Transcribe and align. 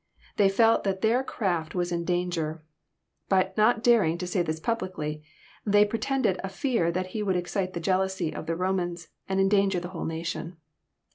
They 0.37 0.49
felt 0.49 0.83
that 0.83 1.01
their 1.01 1.23
craft 1.23 1.75
was 1.75 1.91
in 1.91 2.05
danger; 2.05 2.63
but 3.29 3.55
not 3.55 3.83
daring 3.83 4.17
to 4.17 4.25
say 4.25 4.41
this 4.41 4.59
publicly, 4.59 5.21
they 5.63 5.85
pre 5.85 5.99
tended 5.99 6.39
a 6.43 6.49
fear 6.49 6.91
that 6.91 7.11
He 7.13 7.21
would 7.21 7.35
excite 7.35 7.73
the 7.73 7.79
jealousy 7.79 8.33
of 8.33 8.47
the 8.47 8.55
Romans, 8.55 9.09
and 9.29 9.39
endanger 9.39 9.79
the 9.79 9.89
whole 9.89 10.05
nation. 10.05 10.57